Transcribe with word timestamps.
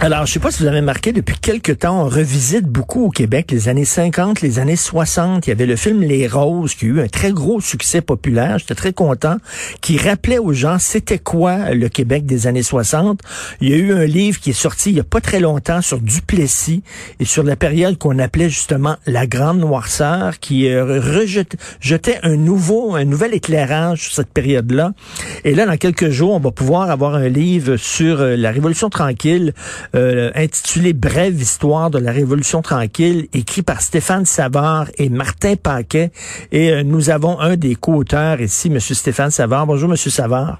Alors, 0.00 0.26
je 0.26 0.32
sais 0.32 0.40
pas 0.40 0.50
si 0.50 0.62
vous 0.62 0.68
avez 0.68 0.80
marqué, 0.80 1.12
depuis 1.12 1.38
quelques 1.38 1.78
temps, 1.78 2.02
on 2.02 2.08
revisite 2.08 2.66
beaucoup 2.66 3.04
au 3.04 3.10
Québec 3.10 3.50
les 3.52 3.68
années 3.68 3.84
50, 3.84 4.42
les 4.42 4.58
années 4.58 4.76
60. 4.76 5.46
Il 5.46 5.50
y 5.50 5.52
avait 5.52 5.66
le 5.66 5.76
film 5.76 6.02
Les 6.02 6.26
Roses 6.26 6.74
qui 6.74 6.86
a 6.86 6.88
eu 6.88 7.00
un 7.00 7.06
très 7.06 7.32
gros 7.32 7.60
succès 7.60 8.00
populaire. 8.00 8.58
J'étais 8.58 8.74
très 8.74 8.92
content. 8.92 9.36
Qui 9.80 9.96
rappelait 9.96 10.38
aux 10.38 10.52
gens 10.52 10.78
c'était 10.78 11.20
quoi 11.20 11.70
le 11.70 11.88
Québec 11.88 12.26
des 12.26 12.46
années 12.48 12.64
60. 12.64 13.20
Il 13.60 13.68
y 13.70 13.72
a 13.72 13.76
eu 13.76 13.92
un 13.92 14.04
livre 14.04 14.40
qui 14.40 14.50
est 14.50 14.52
sorti 14.52 14.90
il 14.90 14.96
y 14.96 15.00
a 15.00 15.04
pas 15.04 15.20
très 15.20 15.40
longtemps 15.40 15.80
sur 15.80 16.00
Duplessis 16.00 16.82
et 17.20 17.24
sur 17.24 17.44
la 17.44 17.56
période 17.56 17.96
qu'on 17.96 18.18
appelait 18.18 18.50
justement 18.50 18.96
la 19.06 19.26
Grande 19.26 19.60
Noirceur 19.60 20.38
qui 20.40 20.68
euh, 20.68 21.00
rejetait, 21.00 22.18
un 22.24 22.36
nouveau, 22.36 22.94
un 22.94 23.04
nouvel 23.04 23.32
éclairage 23.32 24.02
sur 24.02 24.14
cette 24.14 24.32
période-là. 24.32 24.92
Et 25.44 25.54
là, 25.54 25.66
dans 25.66 25.76
quelques 25.76 26.10
jours, 26.10 26.32
on 26.32 26.40
va 26.40 26.50
pouvoir 26.50 26.90
avoir 26.90 27.14
un 27.14 27.28
livre 27.28 27.76
sur 27.76 28.20
euh, 28.20 28.36
la 28.36 28.50
Révolution 28.50 28.90
tranquille 28.90 29.54
euh, 29.94 30.30
intitulé 30.34 30.92
Brève 30.92 31.40
histoire 31.40 31.90
de 31.90 31.98
la 31.98 32.12
Révolution 32.12 32.62
tranquille, 32.62 33.28
écrit 33.32 33.62
par 33.62 33.80
Stéphane 33.80 34.26
Savard 34.26 34.88
et 34.98 35.08
Martin 35.08 35.56
Paquet. 35.56 36.10
Et 36.52 36.70
euh, 36.70 36.82
nous 36.82 37.10
avons 37.10 37.38
un 37.40 37.56
des 37.56 37.74
co-auteurs 37.74 38.40
ici, 38.40 38.68
M. 38.68 38.80
Stéphane 38.80 39.30
Savard. 39.30 39.66
Bonjour, 39.66 39.90
M. 39.90 39.96
Savard. 39.96 40.58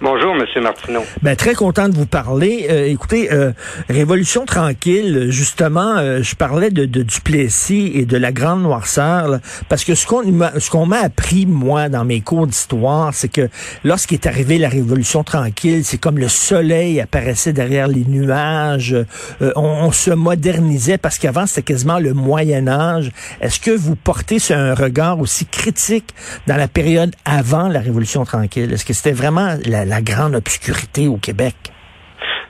Bonjour, 0.00 0.32
Monsieur 0.32 0.60
Martineau. 0.60 1.02
Ben, 1.22 1.34
très 1.34 1.54
content 1.54 1.88
de 1.88 1.96
vous 1.96 2.06
parler. 2.06 2.68
Euh, 2.70 2.86
écoutez, 2.86 3.32
euh, 3.32 3.50
Révolution 3.88 4.44
tranquille, 4.44 5.26
justement, 5.30 5.96
euh, 5.96 6.22
je 6.22 6.36
parlais 6.36 6.70
de, 6.70 6.84
de, 6.84 7.02
Duplessis 7.02 7.90
et 7.92 8.06
de 8.06 8.16
la 8.16 8.30
Grande 8.30 8.62
Noirceur, 8.62 9.40
parce 9.68 9.82
que 9.82 9.96
ce 9.96 10.06
qu'on 10.06 10.22
ce 10.56 10.70
qu'on 10.70 10.86
m'a 10.86 10.98
appris, 10.98 11.46
moi, 11.46 11.88
dans 11.88 12.04
mes 12.04 12.20
cours 12.20 12.46
d'histoire, 12.46 13.12
c'est 13.12 13.28
que 13.28 13.48
lorsqu'est 13.82 14.24
arrivée 14.26 14.58
la 14.58 14.68
Révolution 14.68 15.24
tranquille, 15.24 15.84
c'est 15.84 15.98
comme 15.98 16.18
le 16.18 16.28
soleil 16.28 17.00
apparaissait 17.00 17.52
derrière 17.52 17.88
les 17.88 18.04
nuages, 18.04 18.94
on, 19.40 19.50
on, 19.56 19.90
se 19.90 20.12
modernisait, 20.12 20.98
parce 20.98 21.18
qu'avant, 21.18 21.46
c'était 21.46 21.72
quasiment 21.72 21.98
le 21.98 22.14
Moyen 22.14 22.68
Âge. 22.68 23.10
Est-ce 23.40 23.58
que 23.58 23.72
vous 23.72 23.96
portez 23.96 24.38
sur 24.38 24.56
un 24.56 24.74
regard 24.74 25.18
aussi 25.18 25.44
critique 25.46 26.14
dans 26.46 26.56
la 26.56 26.68
période 26.68 27.16
avant 27.24 27.66
la 27.66 27.80
Révolution 27.80 28.24
tranquille? 28.24 28.72
Est-ce 28.72 28.84
que 28.84 28.92
c'était 28.92 29.10
vraiment 29.10 29.56
la 29.66 29.87
la 29.88 30.02
grande 30.02 30.34
obscurité 30.34 31.08
au 31.08 31.16
Québec? 31.16 31.54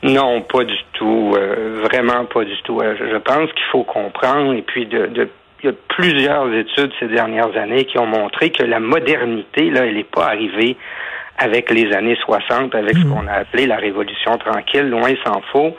Non, 0.03 0.43
pas 0.43 0.65
du 0.65 0.77
tout. 0.93 1.33
Euh, 1.37 1.81
vraiment 1.83 2.25
pas 2.27 2.45
du 2.45 2.57
tout. 2.63 2.81
Euh, 2.81 2.95
je 2.99 3.17
pense 3.19 3.53
qu'il 3.53 3.67
faut 3.73 3.85
comprendre, 3.85 4.53
et 4.55 4.63
puis 4.63 4.87
de, 4.87 5.07
de, 5.07 5.29
il 5.63 5.67
y 5.67 5.69
a 5.71 5.75
plusieurs 5.89 6.53
études 6.53 6.93
ces 7.01 7.09
dernières 7.09 7.57
années 7.57 7.85
qui 7.85 7.99
ont 7.99 8.07
montré 8.07 8.51
que 8.51 8.63
la 8.63 8.79
modernité, 8.79 9.71
là, 9.71 9.87
elle 9.87 9.97
n'est 9.97 10.05
pas 10.05 10.27
arrivée 10.27 10.77
avec 11.39 11.71
les 11.71 11.93
années 11.95 12.17
60, 12.25 12.75
avec 12.75 12.97
ce 12.97 13.05
hmm. 13.05 13.15
qu'on 13.15 13.27
a 13.29 13.33
appelé 13.33 13.67
la 13.67 13.77
Révolution 13.77 14.37
tranquille, 14.39 14.89
loin 14.89 15.11
s'en 15.25 15.41
faut. 15.53 15.77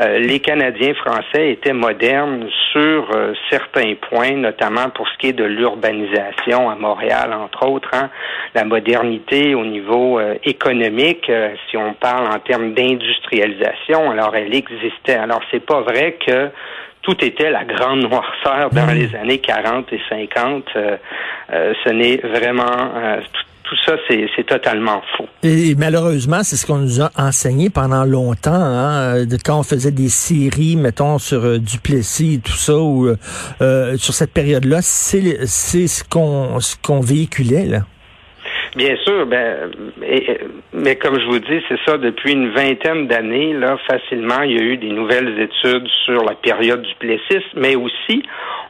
Euh, 0.00 0.18
les 0.20 0.40
Canadiens 0.40 0.94
français 0.94 1.50
étaient 1.50 1.74
modernes 1.74 2.48
sur 2.72 3.10
euh, 3.14 3.34
certains 3.50 3.94
points, 4.08 4.32
notamment 4.32 4.88
pour 4.88 5.06
ce 5.06 5.18
qui 5.18 5.28
est 5.28 5.32
de 5.34 5.44
l'urbanisation 5.44 6.70
à 6.70 6.76
Montréal, 6.76 7.34
entre 7.34 7.68
autres. 7.68 7.90
Hein. 7.92 8.08
La 8.54 8.64
modernité 8.64 9.54
au 9.54 9.66
niveau 9.66 10.18
euh, 10.18 10.36
économique, 10.44 11.30
si 11.68 11.76
on 11.76 11.92
parle 11.92 12.26
en 12.26 12.38
termes 12.38 12.72
d'industrialisation, 12.72 14.10
alors 14.10 14.34
elle 14.34 14.54
existait. 14.54 15.16
Alors 15.16 15.42
c'est 15.50 15.64
pas 15.64 15.82
vrai 15.82 16.16
que 16.26 16.48
tout 17.02 17.22
était 17.22 17.50
la 17.50 17.64
grande 17.64 18.00
noirceur 18.10 18.70
dans 18.70 18.86
hmm. 18.86 18.94
les 18.94 19.14
années 19.14 19.38
40 19.40 19.92
et 19.92 20.00
50. 20.08 20.70
ce 21.50 21.88
n'est 21.90 22.16
vraiment 22.16 23.20
tout 23.30 23.51
tout 23.72 23.78
ça, 23.86 23.96
c'est 24.36 24.46
totalement 24.46 25.00
faux. 25.16 25.26
Et, 25.42 25.74
malheureusement, 25.74 26.42
c'est 26.42 26.56
ce 26.56 26.66
qu'on 26.66 26.78
nous 26.78 27.00
a 27.00 27.10
enseigné 27.16 27.70
pendant 27.70 28.04
longtemps, 28.04 28.52
hein, 28.52 29.24
de 29.24 29.38
quand 29.42 29.58
on 29.60 29.62
faisait 29.62 29.90
des 29.90 30.10
séries, 30.10 30.76
mettons, 30.76 31.18
sur 31.18 31.44
euh, 31.44 31.58
Duplessis 31.58 32.34
et 32.34 32.38
tout 32.38 32.52
ça, 32.52 32.76
ou 32.76 33.08
euh, 33.60 33.96
sur 33.96 34.12
cette 34.12 34.32
période-là, 34.32 34.82
c'est 34.82 35.46
ce 35.46 36.04
qu'on 36.04 36.60
ce 36.60 36.76
qu'on 36.82 37.00
véhiculait, 37.00 37.64
là. 37.64 37.80
Bien 38.74 38.96
sûr, 39.04 39.26
ben, 39.26 39.70
mais 40.72 40.96
comme 40.96 41.20
je 41.20 41.26
vous 41.26 41.38
dis, 41.40 41.62
c'est 41.68 41.78
ça, 41.84 41.98
depuis 41.98 42.32
une 42.32 42.52
vingtaine 42.52 43.06
d'années, 43.06 43.52
là, 43.52 43.76
facilement, 43.86 44.40
il 44.44 44.52
y 44.52 44.58
a 44.58 44.62
eu 44.62 44.76
des 44.78 44.88
nouvelles 44.88 45.38
études 45.38 45.86
sur 46.06 46.24
la 46.24 46.34
période 46.34 46.80
du 46.80 46.94
plessis, 46.94 47.44
mais 47.54 47.76
aussi, 47.76 48.22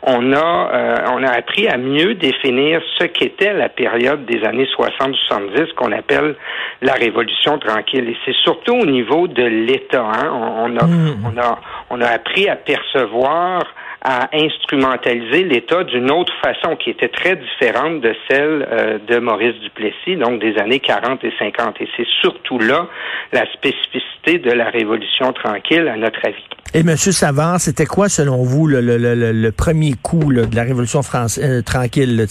on 0.02 0.32
a, 0.32 0.70
euh, 0.74 0.96
on 1.12 1.22
a 1.22 1.30
appris 1.30 1.68
à 1.68 1.76
mieux 1.76 2.14
définir 2.14 2.82
ce 2.98 3.04
qu'était 3.04 3.52
la 3.52 3.68
période 3.68 4.24
des 4.24 4.42
années 4.44 4.66
60-70 4.76 5.72
qu'on 5.74 5.92
appelle 5.92 6.34
la 6.80 6.94
Révolution 6.94 7.58
tranquille. 7.58 8.08
Et 8.08 8.16
c'est 8.24 8.34
surtout 8.42 8.74
au 8.74 8.86
niveau 8.86 9.28
de 9.28 9.44
l'État. 9.44 10.04
Hein. 10.04 10.32
On, 10.32 10.76
a, 10.78 10.84
mmh. 10.84 11.24
on, 11.26 11.40
a, 11.40 11.60
on 11.90 12.00
a 12.00 12.08
appris 12.08 12.48
à 12.48 12.56
percevoir 12.56 13.62
à 14.04 14.28
instrumentaliser 14.32 15.44
l'État 15.44 15.84
d'une 15.84 16.10
autre 16.10 16.32
façon 16.42 16.76
qui 16.76 16.90
était 16.90 17.08
très 17.08 17.36
différente 17.36 18.00
de 18.00 18.14
celle 18.28 18.66
euh, 18.70 18.98
de 18.98 19.18
Maurice 19.18 19.54
Duplessis, 19.60 20.16
donc 20.16 20.40
des 20.40 20.58
années 20.58 20.80
40 20.80 21.22
et 21.24 21.32
50. 21.38 21.80
Et 21.80 21.88
c'est 21.96 22.06
surtout 22.20 22.58
là 22.58 22.88
la 23.32 23.50
spécificité 23.52 24.38
de 24.38 24.50
la 24.50 24.70
Révolution 24.70 25.32
tranquille, 25.32 25.86
à 25.86 25.96
notre 25.96 26.26
avis. 26.26 26.44
Et 26.74 26.84
Monsieur 26.84 27.12
Savard, 27.12 27.60
c'était 27.60 27.84
quoi, 27.84 28.08
selon 28.08 28.44
vous, 28.44 28.66
le, 28.66 29.50
premier 29.50 29.92
coup 30.00 30.32
de 30.32 30.56
la 30.56 30.62
Révolution 30.62 31.02
française 31.02 31.44
euh, 31.44 31.60
tranquille? 31.60 32.26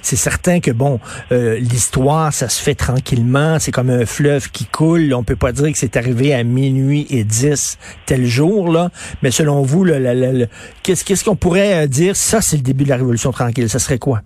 C'est 0.00 0.16
certain 0.16 0.60
que, 0.60 0.70
bon, 0.70 1.00
euh, 1.32 1.58
l'histoire, 1.58 2.32
ça 2.32 2.48
se 2.48 2.62
fait 2.62 2.74
tranquillement. 2.74 3.58
C'est 3.58 3.72
comme 3.72 3.90
un 3.90 4.06
fleuve 4.06 4.50
qui 4.50 4.64
coule. 4.64 5.12
On 5.12 5.22
peut 5.22 5.36
pas 5.36 5.52
dire 5.52 5.70
que 5.70 5.76
c'est 5.76 5.98
arrivé 5.98 6.32
à 6.32 6.44
minuit 6.44 7.06
et 7.10 7.24
dix 7.24 7.76
tel 8.06 8.24
jour, 8.24 8.72
là. 8.72 8.90
Mais 9.22 9.30
selon 9.30 9.60
vous, 9.60 9.86
qu'est-ce 10.82 11.22
qu'on 11.22 11.36
pourrait 11.36 11.84
euh, 11.84 11.86
dire? 11.86 12.16
Ça, 12.16 12.40
c'est 12.40 12.56
le 12.56 12.62
début 12.62 12.84
de 12.84 12.88
la 12.88 12.96
Révolution 12.96 13.32
tranquille. 13.32 13.68
Ça 13.68 13.78
serait 13.78 13.98
quoi? 13.98 14.22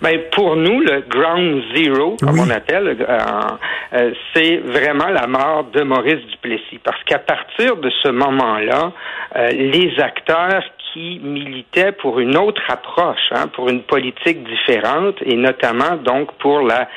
Ben, 0.00 0.20
pour 0.32 0.56
nous, 0.56 0.80
le 0.80 1.02
ground 1.08 1.62
zero, 1.74 2.16
comme 2.20 2.38
on 2.38 2.50
appelle, 2.50 2.96
euh, 3.00 3.18
euh, 3.94 4.12
c'est 4.32 4.58
vraiment 4.58 5.08
la 5.08 5.26
mort 5.26 5.64
de 5.72 5.82
Maurice 5.82 6.24
Duplessis. 6.26 6.78
Parce 6.82 7.02
qu'à 7.04 7.18
partir 7.18 7.76
de 7.76 7.90
ce 8.02 8.08
moment-là, 8.08 8.92
euh, 9.36 9.48
les 9.50 9.98
acteurs 10.00 10.62
qui 10.92 11.20
militaient 11.22 11.92
pour 11.92 12.20
une 12.20 12.36
autre 12.36 12.62
approche, 12.68 13.32
hein, 13.32 13.48
pour 13.48 13.68
une 13.68 13.82
politique 13.82 14.42
différente, 14.44 15.16
et 15.22 15.36
notamment 15.36 15.96
donc 15.96 16.32
pour 16.38 16.60
la 16.60 16.88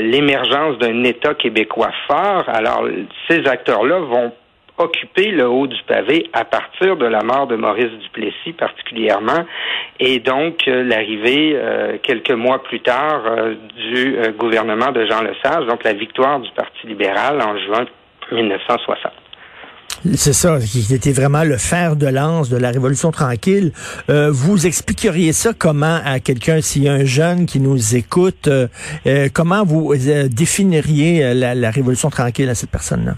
l'émergence 0.00 0.78
d'un 0.78 1.04
État 1.04 1.34
québécois 1.34 1.92
fort. 2.08 2.42
Alors, 2.48 2.88
ces 3.28 3.46
acteurs-là 3.46 4.00
vont 4.00 4.32
occuper 4.80 5.30
le 5.30 5.46
haut 5.46 5.66
du 5.66 5.80
pavé 5.86 6.28
à 6.32 6.44
partir 6.44 6.96
de 6.96 7.06
la 7.06 7.22
mort 7.22 7.46
de 7.46 7.56
Maurice 7.56 7.92
Duplessis 8.02 8.52
particulièrement 8.58 9.44
et 9.98 10.18
donc 10.18 10.66
euh, 10.66 10.82
l'arrivée 10.82 11.52
euh, 11.54 11.98
quelques 12.02 12.30
mois 12.30 12.62
plus 12.62 12.80
tard 12.80 13.22
euh, 13.26 13.54
du 13.76 14.16
gouvernement 14.38 14.90
de 14.92 15.06
Jean 15.06 15.20
Lesage, 15.22 15.66
donc 15.66 15.84
la 15.84 15.92
victoire 15.92 16.40
du 16.40 16.48
Parti 16.56 16.86
libéral 16.86 17.40
en 17.42 17.58
juin 17.58 17.84
1960. 18.32 19.12
C'est 20.14 20.32
ça, 20.32 20.58
qui 20.60 20.94
était 20.94 21.12
vraiment 21.12 21.44
le 21.44 21.58
fer 21.58 21.94
de 21.94 22.06
lance 22.06 22.48
de 22.48 22.56
la 22.56 22.70
Révolution 22.70 23.10
tranquille. 23.10 23.72
vous 24.08 24.66
expliqueriez 24.66 25.34
ça 25.34 25.52
comment 25.52 26.00
à 26.02 26.20
quelqu'un, 26.20 26.62
s'il 26.62 26.84
y 26.84 26.88
a 26.88 26.92
un 26.92 27.04
jeune 27.04 27.44
qui 27.44 27.60
nous 27.60 27.96
écoute, 27.96 28.48
comment 29.34 29.62
vous 29.62 29.94
définiriez 30.30 31.34
la 31.34 31.70
Révolution 31.70 32.08
tranquille 32.08 32.48
à 32.48 32.54
cette 32.54 32.70
personne-là? 32.70 33.16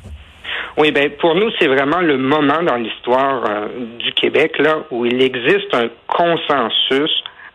Oui, 0.78 0.91
ben 0.91 1.10
pour 1.21 1.34
nous, 1.34 1.50
c'est 1.59 1.66
vraiment 1.66 2.00
le 2.00 2.16
moment 2.16 2.62
dans 2.62 2.77
l'histoire 2.77 3.44
euh, 3.49 3.69
du 3.99 4.12
Québec 4.12 4.59
là 4.59 4.78
où 4.91 5.05
il 5.05 5.22
existe 5.22 5.75
un 5.75 5.88
consensus 6.06 7.10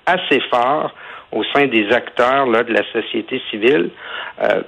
assez 0.06 0.40
fort 0.52 0.94
au 1.32 1.44
sein 1.46 1.66
des 1.66 1.92
acteurs 1.92 2.46
là, 2.46 2.64
de 2.64 2.72
la 2.72 2.84
société 2.94 3.42
civile 3.50 3.90
euh, 4.44 4.62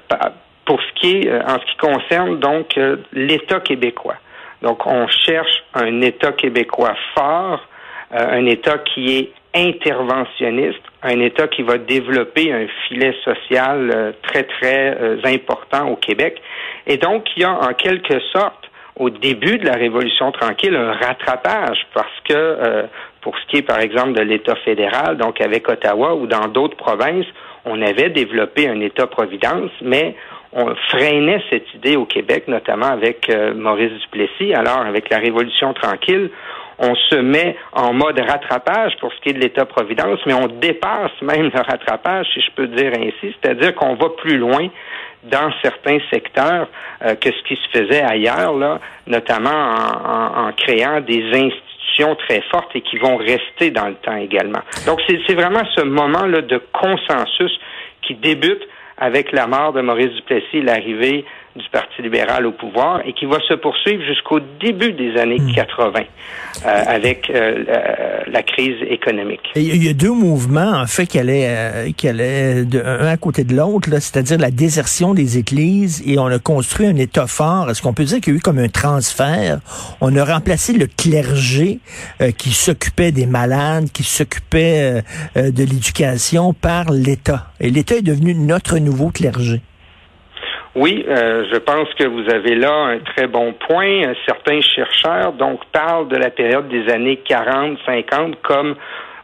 pour 0.65 0.81
ce 0.81 0.99
qui 0.99 1.17
est 1.17 1.29
euh, 1.29 1.41
en 1.43 1.59
ce 1.59 1.65
qui 1.65 1.77
concerne 1.77 2.39
donc 2.39 2.77
l'État 3.13 3.59
québécois. 3.59 4.17
Donc, 4.61 4.85
on 4.85 5.07
cherche 5.07 5.63
un 5.73 6.01
État 6.01 6.33
québécois 6.33 6.95
fort, 7.15 7.65
un 8.11 8.45
État 8.45 8.79
qui 8.79 9.17
est 9.17 9.31
interventionniste, 9.55 10.81
un 11.01 11.19
État 11.19 11.47
qui 11.47 11.63
va 11.63 11.77
développer 11.77 12.51
un 12.51 12.67
filet 12.87 13.15
social 13.23 13.89
euh, 13.93 14.11
très, 14.21 14.43
très 14.43 14.97
euh, 14.99 15.17
important 15.25 15.89
au 15.89 15.95
Québec. 15.95 16.41
Et 16.85 16.97
donc, 16.97 17.25
il 17.35 17.43
y 17.43 17.45
a 17.45 17.51
en 17.51 17.73
quelque 17.73 18.19
sorte, 18.31 18.69
au 18.95 19.09
début 19.09 19.57
de 19.57 19.65
la 19.65 19.75
Révolution 19.75 20.31
tranquille, 20.31 20.75
un 20.75 20.91
rattrapage 20.91 21.79
parce 21.93 22.19
que 22.25 22.33
euh, 22.33 22.83
pour 23.21 23.37
ce 23.37 23.45
qui 23.47 23.57
est, 23.57 23.61
par 23.61 23.79
exemple, 23.79 24.13
de 24.13 24.21
l'État 24.21 24.55
fédéral, 24.57 25.17
donc 25.17 25.41
avec 25.41 25.67
Ottawa 25.69 26.15
ou 26.15 26.27
dans 26.27 26.47
d'autres 26.47 26.77
provinces, 26.77 27.25
on 27.65 27.81
avait 27.81 28.09
développé 28.09 28.67
un 28.67 28.79
État-providence, 28.81 29.71
mais 29.81 30.15
on 30.51 30.73
freinait 30.89 31.41
cette 31.49 31.73
idée 31.75 31.95
au 31.95 32.05
Québec, 32.05 32.47
notamment 32.47 32.87
avec 32.87 33.31
Maurice 33.55 33.91
Duplessis. 34.01 34.53
Alors, 34.53 34.79
avec 34.79 35.09
la 35.09 35.19
Révolution 35.19 35.73
tranquille, 35.73 36.31
on 36.79 36.95
se 36.95 37.15
met 37.15 37.55
en 37.73 37.93
mode 37.93 38.19
rattrapage 38.19 38.93
pour 38.99 39.13
ce 39.13 39.19
qui 39.21 39.29
est 39.29 39.33
de 39.33 39.39
l'État-providence, 39.39 40.19
mais 40.25 40.33
on 40.33 40.47
dépasse 40.47 41.11
même 41.21 41.51
le 41.53 41.61
rattrapage, 41.61 42.25
si 42.33 42.41
je 42.41 42.51
peux 42.55 42.67
dire 42.67 42.93
ainsi, 42.95 43.35
c'est-à-dire 43.41 43.75
qu'on 43.75 43.95
va 43.95 44.09
plus 44.17 44.37
loin 44.37 44.67
dans 45.23 45.51
certains 45.61 45.99
secteurs 46.09 46.69
euh, 47.03 47.15
que 47.15 47.29
ce 47.31 47.43
qui 47.43 47.55
se 47.55 47.79
faisait 47.79 48.01
ailleurs, 48.01 48.53
là, 48.57 48.79
notamment 49.07 49.49
en, 49.49 50.47
en, 50.47 50.51
créant 50.53 51.01
des 51.01 51.23
institutions 51.33 52.15
très 52.15 52.41
fortes 52.49 52.73
et 52.75 52.81
qui 52.81 52.97
vont 52.97 53.17
rester 53.17 53.71
dans 53.71 53.87
le 53.87 53.95
temps 53.95 54.15
également. 54.15 54.61
Donc 54.85 55.01
c'est 55.07 55.33
vraiment 55.33 55.63
ce 55.75 55.81
moment-là 55.81 56.41
de 56.41 56.61
consensus 56.71 57.51
qui 58.01 58.15
débute 58.15 58.65
avec 58.97 59.31
la 59.31 59.47
mort 59.47 59.73
de 59.73 59.81
Maurice 59.81 60.11
Duplessis, 60.11 60.61
l'arrivée 60.61 61.25
du 61.55 61.67
Parti 61.71 62.01
libéral 62.01 62.45
au 62.45 62.51
pouvoir 62.51 63.01
et 63.05 63.13
qui 63.13 63.25
va 63.25 63.39
se 63.47 63.53
poursuivre 63.55 64.03
jusqu'au 64.03 64.39
début 64.61 64.93
des 64.93 65.17
années 65.17 65.39
80 65.55 65.89
hmm. 65.89 66.03
euh, 66.65 66.83
avec 66.85 67.29
euh, 67.29 68.23
la, 68.27 68.43
crise 68.43 68.77
économique. 68.87 69.41
il 69.55 69.83
y 69.83 69.89
a 69.89 69.93
deux 69.93 70.11
mouvements 70.11 70.71
en 70.71 70.85
fait 70.85 71.05
qui 71.07 71.19
allaient, 71.19 71.47
euh, 71.47 71.91
qui 71.95 72.07
allaient 72.07 72.65
de, 72.65 72.81
un 72.81 73.07
à 73.07 73.17
côté 73.17 73.43
de 73.43 73.55
l'autre, 73.55 73.89
c'est-à-dire 73.89 74.37
la 74.37 74.51
désertion 74.51 75.13
des 75.13 75.37
églises 75.37 76.03
et 76.05 76.19
on 76.19 76.27
a 76.27 76.39
construit 76.39 76.87
un 76.87 76.95
État 76.95 77.27
fort. 77.27 77.69
Est-ce 77.69 77.81
qu'on 77.81 77.93
peut 77.93 78.05
dire 78.05 78.21
qu'il 78.21 78.33
y 78.33 78.35
a 78.35 78.39
eu 78.39 78.41
comme 78.41 78.59
un 78.59 78.69
transfert? 78.69 79.59
On 80.01 80.15
a 80.15 80.23
remplacé 80.23 80.73
le 80.73 80.87
clergé 80.87 81.79
qui 82.37 82.51
s'occupait 82.51 83.11
des 83.11 83.25
malades, 83.25 83.91
qui 83.91 84.03
s'occupait 84.03 85.01
de 85.35 85.63
l'éducation 85.63 86.53
par 86.53 86.91
l'État. 86.91 87.47
Et 87.59 87.69
l'État 87.69 87.95
est 87.95 88.01
devenu 88.01 88.33
notre 88.35 88.77
nouveau 88.77 89.09
clergé. 89.09 89.61
Oui, 90.75 91.03
euh, 91.07 91.45
je 91.51 91.57
pense 91.57 91.91
que 91.95 92.05
vous 92.05 92.29
avez 92.29 92.55
là 92.55 92.71
un 92.71 92.99
très 92.99 93.27
bon 93.27 93.53
point. 93.53 94.13
Certains 94.27 94.61
chercheurs 94.61 95.33
donc 95.33 95.65
parlent 95.71 96.07
de 96.07 96.15
la 96.15 96.29
période 96.29 96.67
des 96.67 96.91
années 96.91 97.19
40-50 97.27 98.35
comme 98.43 98.75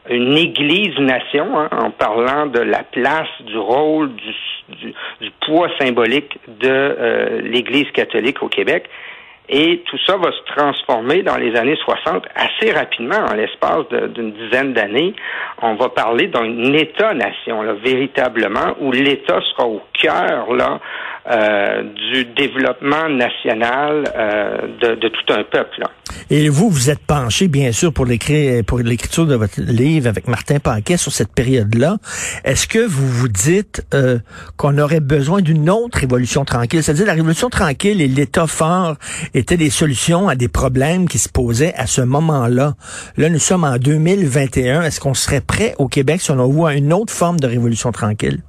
une 0.10 0.38
Église-nation, 0.38 1.60
hein, 1.60 1.70
en 1.72 1.92
parlant 1.92 2.48
de 2.48 2.60
la 2.60 2.84
place, 2.84 3.30
du 3.42 3.58
rôle, 3.58 4.12
du, 4.16 4.94
du, 5.22 5.32
poids 5.46 5.70
symbolique 5.80 6.38
de 6.48 6.70
euh, 6.70 7.42
l'Église 7.42 7.90
catholique 7.92 8.42
au 8.42 8.48
Québec. 8.48 8.90
Et 9.48 9.84
tout 9.86 9.98
ça 10.08 10.18
va 10.18 10.32
se 10.32 10.54
transformer 10.56 11.22
dans 11.22 11.38
les 11.38 11.56
années 11.56 11.76
60 11.76 12.26
assez 12.36 12.72
rapidement, 12.72 13.26
en 13.30 13.36
l'espace 13.36 13.88
d'une 14.16 14.32
dizaine 14.32 14.74
d'années. 14.74 15.14
On 15.62 15.76
va 15.76 15.90
parler 15.90 16.28
d'un 16.28 16.74
État-nation, 16.74 17.62
véritablement, 17.84 18.76
où 18.80 18.92
l'État 18.92 19.40
sera 19.52 19.68
au 19.68 19.84
cœur 19.94 20.52
là, 20.52 20.80
euh, 21.28 21.82
du 22.12 22.26
développement 22.26 23.10
national 23.10 24.04
euh, 24.16 24.58
de, 24.80 24.94
de, 24.94 25.08
tout 25.08 25.34
un 25.34 25.44
peuple. 25.44 25.82
Et 26.30 26.50
vous, 26.50 26.70
vous 26.70 26.92
êtes 26.92 27.00
penché, 27.00 27.48
bien 27.48 27.72
sûr, 27.72 27.92
pour 27.92 28.06
l'écriture 28.06 29.26
de 29.26 29.34
votre 29.34 29.60
livre 29.60 30.08
avec 30.08 30.28
Martin 30.28 30.60
Paquet 30.60 30.98
sur 30.98 31.12
cette 31.12 31.34
période-là. 31.34 31.98
Est-ce 32.44 32.68
que 32.68 32.78
vous 32.78 33.08
vous 33.08 33.28
dites 33.28 33.84
euh, 33.96 34.20
qu'on 34.56 34.78
aurait 34.78 35.00
besoin 35.00 35.42
d'une 35.42 35.68
autre 35.68 35.98
révolution 35.98 36.46
tranquille? 36.46 36.84
C'est-à-dire 36.84 37.08
la 37.08 37.14
révolution 37.14 37.50
tranquille 37.50 38.02
et 38.02 38.08
l'État 38.08 38.46
fort 38.46 38.96
étaient 39.34 39.58
des 39.58 39.72
solutions 39.72 40.28
à 40.28 40.36
des 40.36 40.48
problèmes 40.48 41.08
qui 41.08 41.18
se 41.18 41.30
posaient 41.30 41.74
à 41.74 41.88
ce 41.88 42.02
moment-là. 42.02 42.76
Là, 43.18 43.30
nous 43.30 43.40
sommes 43.40 43.64
en 43.64 43.78
2021. 43.78 44.84
Est-ce 44.84 45.00
qu'on 45.00 45.16
serait 45.16 45.42
prêt 45.42 45.74
au 45.80 45.88
Québec 45.88 46.22
si 46.22 46.30
on 46.30 46.48
voit 46.48 46.76
une 46.76 46.94
autre 46.94 47.12
forme 47.12 47.40
de 47.40 47.48
révolution 47.48 47.92
tranquille? 47.92 48.42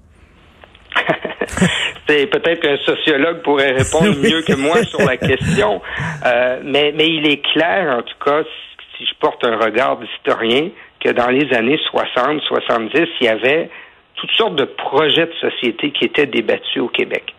C'est 2.08 2.26
peut-être 2.26 2.60
qu'un 2.60 2.76
sociologue 2.78 3.42
pourrait 3.42 3.72
répondre 3.72 4.16
mieux 4.22 4.42
que 4.42 4.54
moi 4.54 4.82
sur 4.84 5.00
la 5.00 5.16
question, 5.16 5.80
euh, 6.24 6.60
mais, 6.62 6.92
mais 6.94 7.08
il 7.08 7.28
est 7.28 7.42
clair, 7.52 7.96
en 7.98 8.02
tout 8.02 8.18
cas, 8.24 8.42
si 8.96 9.04
je 9.04 9.14
porte 9.20 9.44
un 9.44 9.56
regard 9.56 9.98
d'historien, 9.98 10.70
que 11.00 11.10
dans 11.10 11.28
les 11.28 11.52
années 11.54 11.78
60, 11.90 12.42
70, 12.42 13.08
il 13.20 13.26
y 13.26 13.28
avait 13.28 13.70
toutes 14.14 14.30
sortes 14.32 14.56
de 14.56 14.64
projets 14.64 15.26
de 15.26 15.50
société 15.50 15.90
qui 15.90 16.04
étaient 16.04 16.26
débattus 16.26 16.82
au 16.82 16.88
Québec. 16.88 17.35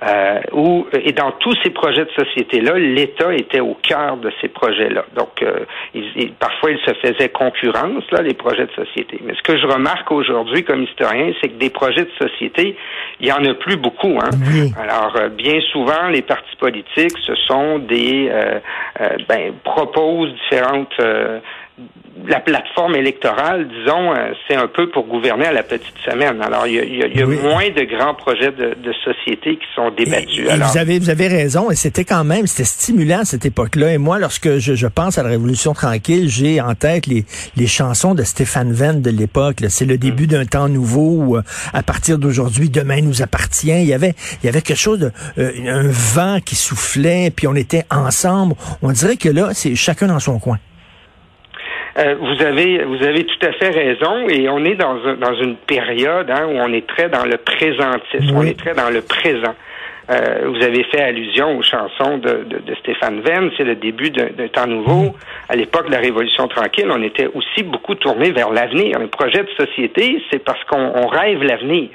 Euh, 0.00 0.40
où, 0.52 0.86
et 0.92 1.12
dans 1.12 1.32
tous 1.32 1.56
ces 1.64 1.70
projets 1.70 2.04
de 2.04 2.10
société-là, 2.10 2.78
l'État 2.78 3.34
était 3.34 3.58
au 3.58 3.76
cœur 3.82 4.16
de 4.16 4.30
ces 4.40 4.46
projets-là. 4.46 5.04
Donc, 5.16 5.42
euh, 5.42 5.64
il, 5.92 6.32
parfois, 6.34 6.70
il 6.70 6.78
se 6.78 6.94
faisait 6.94 7.30
concurrence, 7.30 8.04
là, 8.12 8.22
les 8.22 8.34
projets 8.34 8.66
de 8.66 8.84
société. 8.84 9.18
Mais 9.24 9.34
ce 9.34 9.42
que 9.42 9.58
je 9.58 9.66
remarque 9.66 10.12
aujourd'hui 10.12 10.62
comme 10.62 10.84
historien, 10.84 11.32
c'est 11.40 11.48
que 11.48 11.58
des 11.58 11.70
projets 11.70 12.04
de 12.04 12.28
société, 12.28 12.76
il 13.18 13.26
y 13.26 13.32
en 13.32 13.44
a 13.44 13.54
plus 13.54 13.76
beaucoup. 13.76 14.18
Hein? 14.22 14.30
Alors, 14.80 15.16
euh, 15.16 15.30
bien 15.30 15.60
souvent, 15.72 16.06
les 16.12 16.22
partis 16.22 16.56
politiques, 16.60 17.18
ce 17.26 17.34
sont 17.34 17.80
des 17.80 18.28
euh, 18.30 18.60
ben, 19.28 19.52
proposent 19.64 20.32
différentes 20.44 20.94
la 22.26 22.40
plateforme 22.40 22.96
électorale, 22.96 23.68
disons, 23.68 24.12
euh, 24.12 24.32
c'est 24.46 24.56
un 24.56 24.66
peu 24.66 24.90
pour 24.90 25.06
gouverner 25.06 25.46
à 25.46 25.52
la 25.52 25.62
petite 25.62 25.96
semaine. 26.04 26.40
Alors, 26.42 26.66
il 26.66 26.74
y 26.74 27.22
a, 27.22 27.26
moins 27.26 27.70
de 27.70 27.84
grands 27.84 28.14
projets 28.14 28.52
de, 28.52 28.74
société 29.04 29.56
qui 29.56 29.66
sont 29.74 29.90
débattus. 29.90 30.48
vous 30.50 30.78
avez 30.78 30.98
vous 30.98 31.10
avez 31.10 31.28
raison, 31.28 31.70
et 31.70 31.76
c'était 31.76 32.04
quand 32.04 32.24
même 32.24 32.46
c'était 32.46 32.64
stimulant 32.64 33.20
à 33.20 33.24
cette 33.24 33.46
époque-là. 33.46 33.92
Et 33.92 33.98
moi, 33.98 34.18
lorsque 34.18 34.58
je, 34.58 34.86
pense 34.86 35.18
à 35.18 35.22
la 35.22 35.28
Révolution 35.28 35.72
tranquille, 35.72 36.28
j'ai 36.28 36.60
en 36.60 36.74
tête 36.74 37.06
les, 37.06 37.24
les 37.56 37.66
chansons 37.66 38.14
de 38.14 38.22
Stéphane 38.22 38.72
Venn 38.72 39.00
de 39.00 39.10
l'époque. 39.10 39.56
C'est 39.68 39.84
le 39.84 39.98
début 39.98 40.24
mm. 40.24 40.28
d'un 40.28 40.44
temps 40.44 40.68
nouveau 40.68 41.22
où, 41.22 41.36
euh, 41.36 41.42
à 41.72 41.82
partir 41.82 42.18
d'aujourd'hui, 42.18 42.70
demain 42.70 43.00
nous 43.00 43.22
appartient. 43.22 43.70
Il 43.70 43.86
y 43.86 43.94
avait 43.94 44.14
il 44.42 44.46
y 44.46 44.48
avait 44.48 44.62
quelque 44.62 44.78
chose 44.78 44.98
de 44.98 45.12
euh, 45.38 45.52
un 45.68 45.88
vent 45.88 46.38
qui 46.44 46.56
soufflait, 46.56 47.30
puis 47.34 47.46
on 47.46 47.54
était 47.54 47.84
ensemble. 47.90 48.54
On 48.82 48.90
dirait 48.90 49.16
que 49.16 49.28
là, 49.28 49.50
c'est 49.54 49.74
chacun 49.74 50.08
dans 50.08 50.20
son 50.20 50.38
coin. 50.38 50.58
Euh, 51.98 52.14
vous 52.20 52.42
avez 52.42 52.84
vous 52.84 53.02
avez 53.02 53.24
tout 53.24 53.46
à 53.46 53.52
fait 53.52 53.70
raison 53.70 54.28
et 54.28 54.48
on 54.48 54.64
est 54.64 54.76
dans, 54.76 54.94
dans 55.16 55.34
une 55.34 55.56
période 55.56 56.30
hein, 56.30 56.46
où 56.46 56.56
on 56.56 56.72
est 56.72 56.86
très 56.86 57.08
dans 57.08 57.24
le 57.24 57.36
présentisme, 57.38 58.36
on 58.36 58.42
est 58.42 58.58
très 58.58 58.74
dans 58.74 58.90
le 58.90 59.02
présent. 59.02 59.54
Euh, 60.10 60.46
vous 60.46 60.62
avez 60.62 60.84
fait 60.84 61.02
allusion 61.02 61.58
aux 61.58 61.62
chansons 61.62 62.16
de, 62.16 62.46
de, 62.48 62.74
Stéphane 62.76 63.20
Venn, 63.20 63.50
c'est 63.58 63.64
le 63.64 63.74
début 63.74 64.10
d'un 64.10 64.48
temps 64.48 64.66
nouveau. 64.66 65.14
À 65.50 65.56
l'époque 65.56 65.88
de 65.88 65.92
la 65.92 65.98
Révolution 65.98 66.48
tranquille, 66.48 66.88
on 66.90 67.02
était 67.02 67.26
aussi 67.26 67.62
beaucoup 67.62 67.94
tourné 67.94 68.30
vers 68.30 68.50
l'avenir. 68.50 68.96
Un 68.98 69.08
projet 69.08 69.42
de 69.42 69.50
société, 69.66 70.22
c'est 70.30 70.42
parce 70.42 70.62
qu'on 70.64 71.06
rêve 71.08 71.42
l'avenir. 71.42 71.90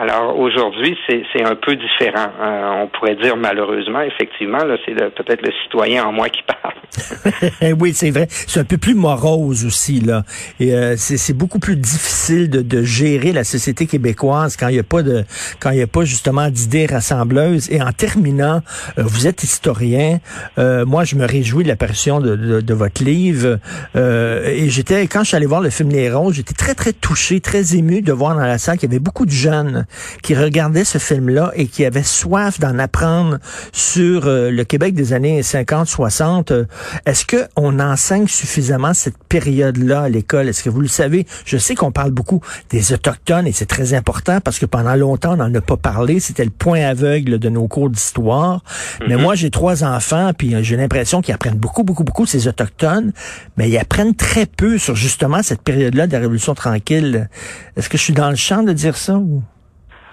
Alors 0.00 0.38
aujourd'hui, 0.38 0.96
c'est 1.08 1.42
un 1.42 1.56
peu 1.56 1.74
différent. 1.74 2.28
Euh, 2.40 2.84
on 2.84 2.86
pourrait 2.86 3.16
dire 3.16 3.36
malheureusement, 3.36 4.00
effectivement, 4.00 4.60
c'est 4.86 4.94
peut-être 4.94 5.42
le 5.42 5.50
citoyen 5.64 6.04
en 6.04 6.12
moi 6.12 6.28
qui 6.28 6.40
parle. 6.44 7.74
oui, 7.80 7.92
c'est 7.94 8.10
vrai. 8.10 8.28
C'est 8.30 8.60
un 8.60 8.64
peu 8.64 8.78
plus 8.78 8.94
morose 8.94 9.66
aussi 9.66 9.98
là. 9.98 10.22
Et 10.60 10.72
euh, 10.72 10.94
c'est 10.96 11.36
beaucoup 11.36 11.58
plus 11.58 11.74
difficile 11.74 12.48
de, 12.48 12.62
de, 12.62 12.84
gérer 12.84 13.32
la 13.32 13.42
société 13.42 13.86
québécoise 13.86 14.56
quand 14.56 14.68
il 14.68 14.74
n'y 14.74 14.78
a 14.78 14.84
pas 14.84 15.02
de 15.02 15.24
quand 15.58 15.70
il 15.72 15.82
a 15.82 15.88
pas 15.88 16.04
justement 16.04 16.48
d'idées 16.48 16.86
rassembleuses. 16.86 17.68
Et 17.72 17.82
en 17.82 17.90
terminant, 17.90 18.60
euh, 18.98 19.02
vous 19.02 19.26
êtes 19.26 19.42
historien. 19.42 20.20
moi, 20.56 21.02
je 21.02 21.16
me 21.16 21.26
réjouis 21.26 21.64
de 21.64 21.68
l'apparition 21.68 22.20
de, 22.20 22.36
de, 22.36 22.60
de, 22.60 22.74
votre 22.74 23.02
livre. 23.02 23.58
et 23.96 24.68
j'étais 24.68 25.08
quand 25.08 25.24
je 25.24 25.28
suis 25.28 25.36
allé 25.36 25.46
voir 25.46 25.60
le 25.60 25.70
film 25.70 25.90
Les 25.90 26.08
j'étais 26.30 26.54
très 26.54 26.76
très 26.76 26.92
touché, 26.92 27.40
très 27.40 27.74
ému 27.74 28.00
de 28.00 28.12
voir 28.12 28.36
dans 28.36 28.46
la 28.46 28.58
salle 28.58 28.78
qu'il 28.78 28.88
y 28.88 28.92
avait 28.92 29.02
beaucoup 29.02 29.26
de 29.26 29.32
jeunes 29.32 29.86
qui 30.22 30.34
regardaient 30.34 30.84
ce 30.84 30.98
film-là 30.98 31.52
et 31.54 31.66
qui 31.66 31.84
avaient 31.84 32.02
soif 32.02 32.60
d'en 32.60 32.78
apprendre 32.78 33.38
sur 33.72 34.26
euh, 34.26 34.50
le 34.50 34.64
Québec 34.64 34.94
des 34.94 35.12
années 35.12 35.40
50-60. 35.40 36.52
Euh, 36.52 36.64
est-ce 37.06 37.24
que 37.24 37.48
on 37.56 37.80
enseigne 37.80 38.26
suffisamment 38.26 38.94
cette 38.94 39.18
période-là 39.28 40.02
à 40.02 40.08
l'école? 40.08 40.48
Est-ce 40.48 40.62
que 40.62 40.70
vous 40.70 40.80
le 40.80 40.88
savez? 40.88 41.26
Je 41.44 41.58
sais 41.58 41.74
qu'on 41.74 41.92
parle 41.92 42.10
beaucoup 42.10 42.40
des 42.70 42.92
Autochtones 42.92 43.46
et 43.46 43.52
c'est 43.52 43.66
très 43.66 43.94
important 43.94 44.40
parce 44.40 44.58
que 44.58 44.66
pendant 44.66 44.94
longtemps, 44.94 45.34
on 45.34 45.36
n'en 45.36 45.54
a 45.54 45.60
pas 45.60 45.76
parlé. 45.76 46.20
C'était 46.20 46.44
le 46.44 46.50
point 46.50 46.82
aveugle 46.82 47.38
de 47.38 47.48
nos 47.48 47.68
cours 47.68 47.90
d'histoire. 47.90 48.62
Mais 49.06 49.16
mhm. 49.16 49.22
moi, 49.22 49.34
j'ai 49.34 49.50
trois 49.50 49.84
enfants, 49.84 50.32
puis 50.36 50.54
euh, 50.54 50.62
j'ai 50.62 50.76
l'impression 50.76 51.20
qu'ils 51.20 51.34
apprennent 51.34 51.58
beaucoup, 51.58 51.84
beaucoup, 51.84 52.04
beaucoup 52.04 52.26
ces 52.26 52.48
Autochtones, 52.48 53.12
mais 53.56 53.68
ils 53.68 53.78
apprennent 53.78 54.14
très 54.14 54.46
peu 54.46 54.78
sur 54.78 54.96
justement 54.96 55.42
cette 55.42 55.62
période-là 55.62 56.06
de 56.06 56.12
la 56.12 56.18
Révolution 56.18 56.54
tranquille. 56.54 57.28
Est-ce 57.76 57.88
que 57.88 57.98
je 57.98 58.02
suis 58.02 58.12
dans 58.12 58.30
le 58.30 58.36
champ 58.36 58.62
de 58.62 58.72
dire 58.72 58.96
ça? 58.96 59.16
Ou? 59.16 59.42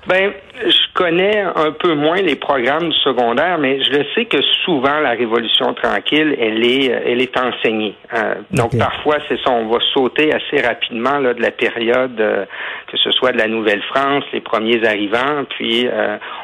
Ben, 0.08 0.34
je 0.64 0.94
connais 0.94 1.42
un 1.42 1.72
peu 1.72 1.96
moins 1.96 2.22
les 2.22 2.36
programmes 2.36 2.90
du 2.90 2.98
secondaire, 3.00 3.58
mais 3.58 3.84
je 3.84 3.90
le 3.90 4.06
sais 4.14 4.26
que 4.26 4.38
souvent 4.64 5.00
la 5.00 5.12
Révolution 5.12 5.74
tranquille, 5.74 6.36
elle 6.40 6.64
est, 6.64 6.92
euh, 6.92 7.00
elle 7.06 7.22
est 7.22 7.36
enseignée. 7.38 7.96
Euh, 8.14 8.36
donc 8.52 8.78
parfois, 8.78 9.18
c'est 9.28 9.38
ça, 9.42 9.52
on 9.52 9.68
va 9.68 9.80
sauter 9.94 10.32
assez 10.32 10.66
rapidement 10.66 11.18
là, 11.18 11.34
de 11.34 11.42
la 11.42 11.52
période, 11.52 12.20
euh, 12.22 12.46
que 12.88 12.98
ce 12.98 13.12
soit 13.12 13.32
de 13.32 13.38
la 13.38 13.48
Nouvelle-France, 13.48 14.24
les 14.32 14.42
premiers 14.42 14.86
arrivants, 14.88 15.44
puis 15.50 15.88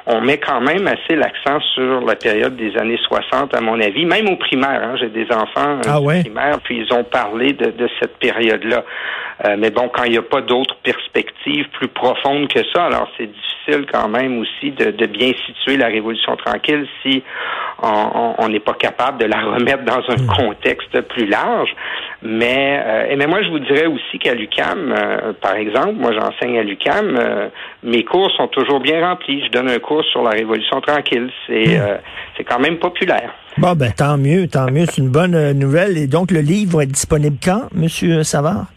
on 0.08 0.22
met 0.22 0.38
quand 0.38 0.62
même 0.62 0.88
assez 0.88 1.16
l'accent 1.16 1.60
sur 1.74 2.02
la 2.02 2.16
période 2.16 2.56
des 2.56 2.76
années 2.78 3.00
60, 3.08 3.54
à 3.54 3.62
mon 3.62 3.80
avis, 3.80 4.06
même 4.06 4.28
au 4.28 4.36
primaire. 4.38 4.82
Hein, 4.84 4.96
J'ai 5.00 5.10
des 5.10 5.28
enfants 5.32 5.80
ah 5.88 6.00
primaire, 6.22 6.60
puis 6.64 6.84
ils 6.86 6.94
ont 6.94 7.04
parlé 7.04 7.54
de, 7.54 7.72
de 7.72 7.90
cette 8.00 8.18
période-là. 8.18 8.84
mais 9.58 9.70
bon, 9.70 9.90
quand 9.94 10.04
il 10.04 10.12
n'y 10.12 10.18
a 10.18 10.24
pas 10.24 10.42
d'autres 10.42 10.76
perspectives 10.84 11.68
plus 11.74 11.88
profondes 11.88 12.48
que 12.48 12.62
ça, 12.74 12.86
alors 12.86 13.10
c'est 13.18 13.28
difficile 13.28 13.51
difficile 13.66 13.86
quand 13.92 14.08
même 14.08 14.40
aussi 14.40 14.72
de, 14.72 15.06
bien 15.08 15.32
situer 15.46 15.78
la 15.78 15.88
Révolution 15.88 16.36
tranquille 16.36 16.88
si 17.02 17.24
on 17.82 18.48
n'est 18.50 18.60
pas 18.60 18.74
capable 18.74 19.20
de 19.20 19.26
la 19.26 19.42
remettre 19.42 19.84
dans 19.84 20.02
un 20.08 20.22
mm. 20.22 20.28
contexte 20.28 21.02
plus 21.02 21.26
large. 21.26 21.70
Mais, 22.22 22.80
euh, 22.86 23.16
mais 23.18 23.26
moi, 23.26 23.42
je 23.42 23.50
vous 23.50 23.60
dirais 23.60 23.88
aussi 23.88 24.20
qu'à 24.20 24.36
l'UCAM, 24.36 24.94
euh, 24.96 25.34
par 25.42 25.56
exemple, 25.56 25.94
moi 25.94 26.12
j'enseigne 26.14 26.60
à 26.60 26.64
l'UCAM, 26.64 27.18
euh, 27.18 27.50
mes 27.84 28.04
cours 28.04 28.30
sont 28.38 28.48
toujours 28.48 28.80
bien 28.80 29.04
remplis. 29.04 29.44
Je 29.46 29.52
donne 29.52 29.70
un 29.70 29.80
cours 29.80 30.04
sur 30.06 30.22
la 30.22 30.32
Révolution 30.32 30.80
tranquille. 30.82 31.30
C'est 31.48 31.78
mm. 31.78 32.00
c'est 32.38 32.44
quand 32.44 32.60
même 32.60 32.78
populaire. 32.78 33.34
Bon, 33.58 33.74
ben 33.74 33.92
tant 33.92 34.18
mieux, 34.18 34.48
tant 34.48 34.72
mieux. 34.72 34.86
C'est 34.86 35.02
une 35.02 35.12
bonne 35.12 35.54
nouvelle. 35.54 35.98
Et 35.98 36.08
donc, 36.08 36.32
le 36.32 36.42
livre 36.42 36.78
va 36.78 36.84
être 36.84 36.92
disponible 36.92 37.38
quand, 37.44 37.64
Monsieur 37.74 38.24
Savard? 38.24 38.68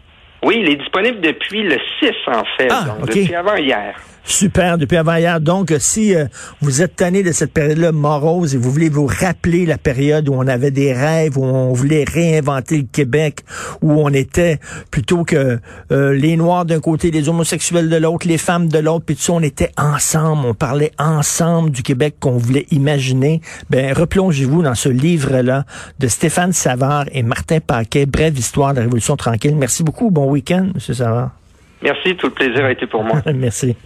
Oui, 0.42 0.58
il 0.60 0.68
est 0.68 0.76
disponible 0.76 1.20
depuis 1.20 1.62
le 1.62 1.76
6, 2.00 2.10
en 2.28 2.44
fait, 2.58 2.68
ah, 2.70 2.84
donc 2.86 3.06
depuis 3.06 3.34
avant 3.34 3.56
hier. 3.56 3.94
Super, 4.26 4.78
depuis 4.78 4.96
avant-hier. 4.96 5.38
Donc, 5.38 5.72
si 5.78 6.14
euh, 6.14 6.24
vous 6.62 6.80
êtes 6.80 6.96
tanné 6.96 7.22
de 7.22 7.30
cette 7.30 7.52
période-là 7.52 7.92
morose 7.92 8.54
et 8.54 8.58
vous 8.58 8.70
voulez 8.70 8.88
vous 8.88 9.06
rappeler 9.06 9.66
la 9.66 9.76
période 9.76 10.30
où 10.30 10.34
on 10.34 10.46
avait 10.46 10.70
des 10.70 10.94
rêves, 10.94 11.36
où 11.36 11.44
on 11.44 11.74
voulait 11.74 12.04
réinventer 12.04 12.78
le 12.78 12.86
Québec, 12.90 13.40
où 13.82 13.92
on 13.92 14.08
était 14.08 14.58
plutôt 14.90 15.24
que 15.24 15.58
euh, 15.92 16.14
les 16.14 16.36
Noirs 16.36 16.64
d'un 16.64 16.80
côté, 16.80 17.10
les 17.10 17.28
homosexuels 17.28 17.90
de 17.90 17.96
l'autre, 17.96 18.26
les 18.26 18.38
femmes 18.38 18.68
de 18.68 18.78
l'autre, 18.78 19.04
puis 19.04 19.14
tout 19.14 19.22
ça, 19.22 19.34
on 19.34 19.42
était 19.42 19.70
ensemble, 19.76 20.46
on 20.46 20.54
parlait 20.54 20.92
ensemble 20.98 21.70
du 21.70 21.82
Québec 21.82 22.16
qu'on 22.18 22.38
voulait 22.38 22.66
imaginer. 22.70 23.42
Ben, 23.68 23.92
replongez-vous 23.92 24.62
dans 24.62 24.74
ce 24.74 24.88
livre-là 24.88 25.64
de 25.98 26.08
Stéphane 26.08 26.54
Savard 26.54 27.04
et 27.12 27.22
Martin 27.22 27.60
Paquet, 27.60 28.06
Brève 28.06 28.38
histoire 28.38 28.72
de 28.72 28.76
la 28.76 28.82
Révolution 28.84 29.16
tranquille. 29.16 29.54
Merci 29.54 29.84
beaucoup. 29.84 30.10
Bon 30.10 30.30
week-end, 30.30 30.68
M. 30.74 30.80
Savard. 30.80 31.32
Merci, 31.82 32.16
tout 32.16 32.28
le 32.28 32.32
plaisir 32.32 32.64
a 32.64 32.72
été 32.72 32.86
pour 32.86 33.04
moi. 33.04 33.20
Merci. 33.34 33.76